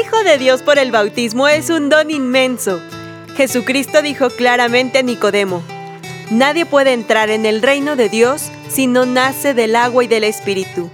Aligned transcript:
hijo 0.00 0.22
de 0.24 0.38
Dios 0.38 0.62
por 0.62 0.78
el 0.78 0.90
bautismo 0.90 1.46
es 1.48 1.68
un 1.68 1.88
don 1.88 2.10
inmenso. 2.10 2.80
Jesucristo 3.36 4.02
dijo 4.02 4.30
claramente 4.30 4.98
a 4.98 5.02
Nicodemo, 5.02 5.62
Nadie 6.30 6.64
puede 6.64 6.92
entrar 6.92 7.28
en 7.28 7.44
el 7.44 7.60
reino 7.60 7.96
de 7.96 8.08
Dios 8.08 8.50
si 8.68 8.86
no 8.86 9.04
nace 9.04 9.52
del 9.52 9.76
agua 9.76 10.04
y 10.04 10.06
del 10.06 10.24
Espíritu. 10.24 10.90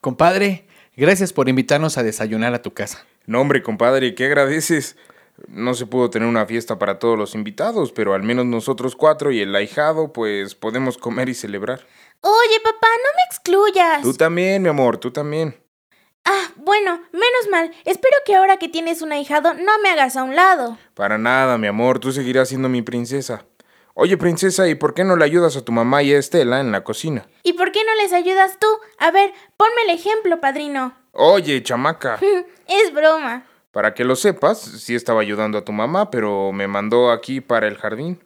Compadre, 0.00 0.66
gracias 0.96 1.32
por 1.32 1.48
invitarnos 1.48 1.96
a 1.96 2.02
desayunar 2.02 2.52
a 2.52 2.62
tu 2.62 2.72
casa. 2.72 3.06
No, 3.26 3.40
hombre, 3.40 3.62
compadre, 3.62 4.14
¿qué 4.14 4.26
agradeces? 4.26 4.96
No 5.48 5.74
se 5.74 5.86
pudo 5.86 6.10
tener 6.10 6.28
una 6.28 6.46
fiesta 6.46 6.78
para 6.78 6.98
todos 6.98 7.18
los 7.18 7.34
invitados, 7.34 7.92
pero 7.92 8.14
al 8.14 8.22
menos 8.22 8.46
nosotros 8.46 8.96
cuatro 8.96 9.30
y 9.30 9.40
el 9.40 9.54
ahijado, 9.54 10.12
pues 10.12 10.54
podemos 10.54 10.98
comer 10.98 11.28
y 11.28 11.34
celebrar. 11.34 11.80
Oye, 12.20 12.60
papá, 12.62 12.86
no 12.86 13.10
me 13.16 13.22
excluyas. 13.28 14.02
Tú 14.02 14.14
también, 14.14 14.62
mi 14.62 14.68
amor, 14.68 14.98
tú 14.98 15.10
también. 15.10 15.56
Ah, 16.24 16.48
bueno, 16.56 17.00
menos 17.12 17.48
mal. 17.50 17.70
Espero 17.84 18.16
que 18.26 18.36
ahora 18.36 18.58
que 18.58 18.68
tienes 18.68 19.02
un 19.02 19.12
ahijado 19.12 19.54
no 19.54 19.78
me 19.82 19.90
hagas 19.90 20.16
a 20.16 20.22
un 20.22 20.36
lado. 20.36 20.78
Para 20.94 21.18
nada, 21.18 21.56
mi 21.58 21.66
amor, 21.66 21.98
tú 21.98 22.12
seguirás 22.12 22.48
siendo 22.48 22.68
mi 22.68 22.82
princesa. 22.82 23.46
Oye, 23.94 24.16
princesa, 24.16 24.68
¿y 24.68 24.74
por 24.74 24.94
qué 24.94 25.04
no 25.04 25.16
le 25.16 25.24
ayudas 25.24 25.56
a 25.56 25.64
tu 25.64 25.72
mamá 25.72 26.02
y 26.02 26.12
a 26.12 26.18
Estela 26.18 26.60
en 26.60 26.72
la 26.72 26.84
cocina? 26.84 27.26
¿Y 27.42 27.54
por 27.54 27.72
qué 27.72 27.80
no 27.84 27.94
les 27.96 28.12
ayudas 28.12 28.58
tú? 28.58 28.66
A 28.98 29.10
ver, 29.10 29.32
ponme 29.56 29.82
el 29.84 29.90
ejemplo, 29.90 30.40
padrino. 30.40 30.94
Oye, 31.12 31.62
chamaca. 31.62 32.18
es 32.68 32.92
broma. 32.92 33.44
Para 33.72 33.94
que 33.94 34.04
lo 34.04 34.16
sepas, 34.16 34.60
sí 34.60 34.94
estaba 34.94 35.20
ayudando 35.20 35.58
a 35.58 35.64
tu 35.64 35.72
mamá, 35.72 36.10
pero 36.10 36.50
me 36.52 36.66
mandó 36.66 37.10
aquí 37.10 37.40
para 37.40 37.68
el 37.68 37.76
jardín. 37.76 38.22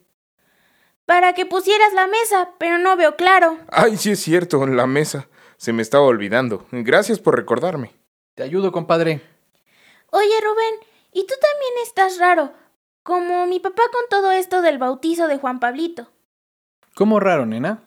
Para 1.05 1.35
que 1.35 1.45
pusieras 1.45 1.93
la 1.93 2.07
mesa, 2.07 2.53
pero 2.59 2.79
no 2.79 2.97
veo 2.97 3.15
claro. 3.17 3.59
Ay, 3.69 3.99
sí 3.99 4.13
es 4.13 4.21
cierto, 4.21 4.67
la 4.67 4.87
mesa. 4.87 5.29
Se 5.59 5.73
me 5.73 5.83
estaba 5.83 6.05
olvidando. 6.05 6.67
Gracias 6.73 7.19
por 7.19 7.37
recordarme. 7.37 7.93
Te 8.35 8.43
ayudo, 8.43 8.73
compadre. 8.73 9.21
Oye, 10.11 10.41
Rubén, 10.43 10.75
¿y 11.13 11.27
tú 11.27 11.35
también 11.41 11.73
estás 11.83 12.19
raro? 12.19 12.53
Como 13.03 13.47
mi 13.47 13.61
papá 13.61 13.83
con 13.93 14.09
todo 14.09 14.33
esto 14.33 14.63
del 14.63 14.79
bautizo 14.79 15.29
de 15.29 15.37
Juan 15.37 15.61
Pablito. 15.61 16.09
¿Cómo 16.95 17.21
raro, 17.21 17.45
nena? 17.45 17.83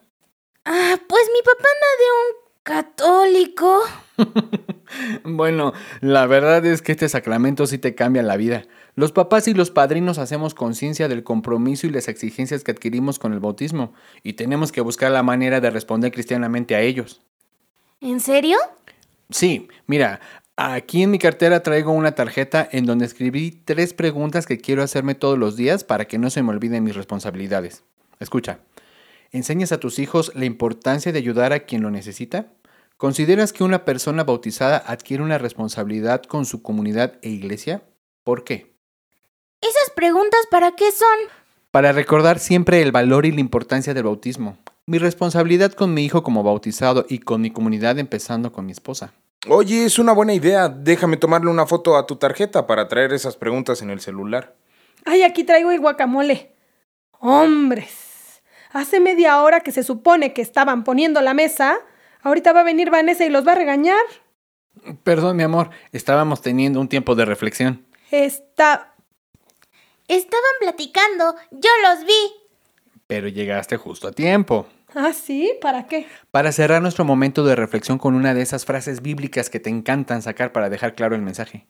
Ah, 0.63 0.95
pues 1.07 1.29
mi 1.33 1.41
papá 1.41 1.67
anda 1.73 1.87
de 1.97 2.11
un 2.21 2.35
católico. 2.61 3.83
bueno, 5.23 5.73
la 6.01 6.25
verdad 6.25 6.65
es 6.65 6.81
que 6.81 6.91
este 6.91 7.09
sacramento 7.09 7.67
sí 7.67 7.77
te 7.77 7.95
cambia 7.95 8.23
la 8.23 8.37
vida. 8.37 8.65
Los 8.95 9.11
papás 9.11 9.47
y 9.47 9.53
los 9.53 9.69
padrinos 9.71 10.17
hacemos 10.17 10.53
conciencia 10.53 11.07
del 11.07 11.23
compromiso 11.23 11.85
y 11.85 11.91
las 11.91 12.07
exigencias 12.07 12.63
que 12.63 12.71
adquirimos 12.71 13.19
con 13.19 13.33
el 13.33 13.39
bautismo, 13.39 13.93
y 14.23 14.33
tenemos 14.33 14.71
que 14.71 14.81
buscar 14.81 15.11
la 15.11 15.23
manera 15.23 15.61
de 15.61 15.69
responder 15.69 16.11
cristianamente 16.11 16.75
a 16.75 16.81
ellos. 16.81 17.21
¿En 18.01 18.19
serio? 18.19 18.57
Sí, 19.29 19.67
mira, 19.85 20.19
aquí 20.55 21.03
en 21.03 21.11
mi 21.11 21.19
cartera 21.19 21.61
traigo 21.63 21.91
una 21.91 22.13
tarjeta 22.13 22.67
en 22.71 22.85
donde 22.85 23.05
escribí 23.05 23.51
tres 23.51 23.93
preguntas 23.93 24.45
que 24.45 24.57
quiero 24.57 24.83
hacerme 24.83 25.15
todos 25.15 25.37
los 25.37 25.55
días 25.55 25.83
para 25.83 26.05
que 26.05 26.17
no 26.17 26.29
se 26.29 26.43
me 26.43 26.49
olviden 26.49 26.83
mis 26.83 26.95
responsabilidades. 26.95 27.83
Escucha, 28.19 28.59
¿enseñas 29.31 29.71
a 29.71 29.79
tus 29.79 29.99
hijos 29.99 30.31
la 30.33 30.45
importancia 30.45 31.11
de 31.11 31.19
ayudar 31.19 31.53
a 31.53 31.61
quien 31.61 31.81
lo 31.81 31.91
necesita? 31.91 32.47
¿Consideras 32.97 33.53
que 33.53 33.63
una 33.63 33.85
persona 33.85 34.23
bautizada 34.23 34.77
adquiere 34.77 35.21
una 35.21 35.37
responsabilidad 35.37 36.23
con 36.23 36.45
su 36.45 36.63
comunidad 36.63 37.19
e 37.21 37.29
iglesia? 37.29 37.83
¿Por 38.23 38.43
qué? 38.43 38.75
¿Esas 39.61 39.91
preguntas 39.95 40.39
para 40.49 40.71
qué 40.71 40.91
son? 40.91 41.07
Para 41.69 41.91
recordar 41.91 42.39
siempre 42.39 42.81
el 42.81 42.91
valor 42.91 43.27
y 43.27 43.31
la 43.31 43.39
importancia 43.39 43.93
del 43.93 44.05
bautismo. 44.05 44.57
Mi 44.87 44.97
responsabilidad 44.97 45.73
con 45.73 45.93
mi 45.93 46.05
hijo 46.05 46.23
como 46.23 46.41
bautizado 46.41 47.05
y 47.07 47.19
con 47.19 47.39
mi 47.39 47.51
comunidad 47.51 47.99
empezando 47.99 48.51
con 48.51 48.65
mi 48.65 48.71
esposa. 48.71 49.13
Oye, 49.47 49.85
es 49.85 49.99
una 49.99 50.13
buena 50.13 50.33
idea. 50.33 50.67
Déjame 50.67 51.17
tomarle 51.17 51.51
una 51.51 51.67
foto 51.67 51.97
a 51.97 52.07
tu 52.07 52.15
tarjeta 52.15 52.65
para 52.65 52.87
traer 52.87 53.13
esas 53.13 53.35
preguntas 53.37 53.83
en 53.83 53.91
el 53.91 53.99
celular. 53.99 54.55
Ay, 55.05 55.21
aquí 55.21 55.43
traigo 55.43 55.69
el 55.69 55.79
guacamole. 55.79 56.55
Hombres, 57.19 58.41
hace 58.71 58.99
media 58.99 59.39
hora 59.43 59.59
que 59.59 59.71
se 59.71 59.83
supone 59.83 60.33
que 60.33 60.41
estaban 60.41 60.83
poniendo 60.83 61.21
la 61.21 61.35
mesa. 61.35 61.77
Ahorita 62.21 62.53
va 62.53 62.61
a 62.61 62.63
venir 62.63 62.89
Vanessa 62.89 63.25
y 63.25 63.29
los 63.29 63.45
va 63.47 63.53
a 63.53 63.55
regañar. 63.55 64.03
Perdón, 65.03 65.37
mi 65.37 65.43
amor, 65.43 65.69
estábamos 65.91 66.41
teniendo 66.41 66.79
un 66.79 66.87
tiempo 66.87 67.15
de 67.15 67.25
reflexión. 67.25 67.85
Está... 68.11 68.93
Estaban 70.07 70.53
platicando, 70.59 71.35
yo 71.51 71.69
los 71.83 72.05
vi. 72.05 72.31
Pero 73.07 73.27
llegaste 73.27 73.75
justo 73.75 74.07
a 74.07 74.11
tiempo. 74.13 74.67
¿Ah, 74.95 75.11
sí? 75.11 75.51
¿Para 75.61 75.87
qué? 75.87 76.07
Para 76.31 76.51
cerrar 76.51 76.81
nuestro 76.81 77.03
momento 77.03 77.43
de 77.43 77.55
reflexión 77.55 77.97
con 77.97 78.15
una 78.15 78.33
de 78.33 78.41
esas 78.41 78.65
frases 78.65 79.01
bíblicas 79.01 79.49
que 79.49 79.59
te 79.59 79.69
encantan 79.69 80.21
sacar 80.21 80.53
para 80.53 80.69
dejar 80.69 80.95
claro 80.95 81.15
el 81.15 81.21
mensaje. 81.21 81.67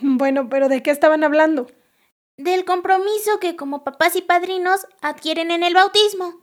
Bueno, 0.00 0.48
pero 0.48 0.68
¿de 0.68 0.82
qué 0.82 0.90
estaban 0.90 1.22
hablando? 1.22 1.68
Del 2.36 2.64
compromiso 2.64 3.38
que 3.40 3.56
como 3.56 3.84
papás 3.84 4.16
y 4.16 4.22
padrinos 4.22 4.86
adquieren 5.00 5.50
en 5.50 5.62
el 5.62 5.74
bautismo. 5.74 6.42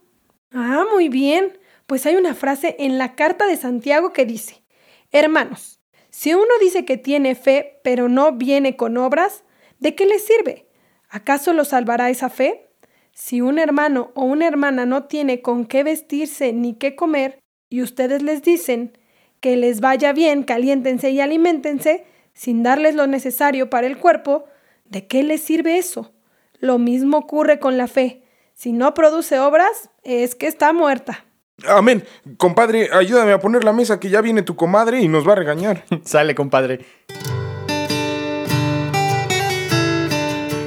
Ah, 0.52 0.86
muy 0.92 1.10
bien. 1.10 1.60
Pues 1.86 2.06
hay 2.06 2.16
una 2.16 2.34
frase 2.34 2.76
en 2.80 2.98
la 2.98 3.16
carta 3.16 3.46
de 3.46 3.58
Santiago 3.58 4.14
que 4.14 4.26
dice, 4.26 4.64
Hermanos, 5.12 5.80
si 6.10 6.34
uno 6.34 6.46
dice 6.60 6.86
que 6.86 6.98
tiene 6.98 7.36
fe, 7.36 7.80
pero 7.84 8.10
no 8.10 8.34
viene 8.34 8.76
con 8.76 8.98
obras, 8.98 9.44
¿de 9.80 9.96
qué 9.96 10.06
le 10.06 10.20
sirve? 10.20 10.68
¿Acaso 11.10 11.54
lo 11.54 11.66
salvará 11.66 12.10
esa 12.10 12.30
fe? 12.30 12.70
Si 13.12 13.42
un 13.42 13.60
hermano 13.60 14.12
o 14.16 14.24
una 14.24 14.48
hermana 14.48 14.86
no 14.86 15.04
tiene 15.06 15.42
con 15.42 15.66
qué 15.66 15.84
vestirse 15.84 16.54
ni 16.54 16.74
qué 16.76 16.96
comer, 16.96 17.40
y 17.70 17.82
ustedes 17.82 18.24
les 18.24 18.42
dicen 18.42 18.98
que 19.40 19.56
les 19.56 19.82
vaya 19.82 20.14
bien, 20.14 20.44
caliéntense 20.44 21.12
y 21.12 21.20
aliméntense, 21.20 22.06
sin 22.34 22.64
darles 22.64 22.96
lo 22.96 23.08
necesario 23.08 23.70
para 23.70 23.88
el 23.88 23.98
cuerpo, 23.98 24.46
¿de 24.86 25.06
qué 25.06 25.22
les 25.24 25.42
sirve 25.42 25.78
eso? 25.78 26.14
Lo 26.60 26.80
mismo 26.80 27.18
ocurre 27.18 27.60
con 27.60 27.78
la 27.78 27.88
fe. 27.88 28.24
Si 28.54 28.72
no 28.72 28.94
produce 28.94 29.40
obras, 29.40 29.90
es 30.04 30.36
que 30.36 30.48
está 30.48 30.74
muerta. 30.74 31.26
Amén. 31.68 32.04
Compadre, 32.38 32.90
ayúdame 32.92 33.32
a 33.32 33.40
poner 33.40 33.64
la 33.64 33.74
mesa 33.74 34.00
que 34.00 34.10
ya 34.10 34.22
viene 34.22 34.42
tu 34.42 34.56
comadre 34.56 35.02
y 35.02 35.08
nos 35.08 35.28
va 35.28 35.34
a 35.34 35.36
regañar. 35.36 35.86
Sale, 36.04 36.36
compadre. 36.36 36.86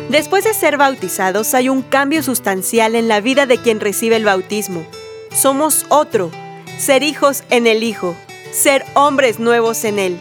Después 0.09 0.45
de 0.45 0.55
ser 0.55 0.77
bautizados 0.79 1.53
hay 1.55 1.69
un 1.69 1.83
cambio 1.83 2.23
sustancial 2.23 2.95
en 2.95 3.09
la 3.09 3.21
vida 3.21 3.47
de 3.47 3.59
quien 3.59 3.81
recibe 3.81 4.17
el 4.17 4.25
bautismo. 4.25 4.87
Somos 5.33 5.85
otro, 5.89 6.31
ser 6.79 7.03
hijos 7.03 7.43
en 7.51 7.67
el 7.67 7.83
Hijo, 7.83 8.17
ser 8.53 8.85
hombres 8.95 9.39
nuevos 9.39 9.85
en 9.85 9.99
Él. 9.99 10.17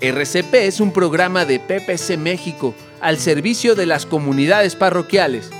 RCP 0.00 0.54
es 0.54 0.80
un 0.80 0.92
programa 0.92 1.44
de 1.44 1.60
PPC 1.60 2.18
México 2.18 2.74
al 3.00 3.18
servicio 3.18 3.74
de 3.74 3.86
las 3.86 4.04
comunidades 4.04 4.74
parroquiales. 4.74 5.50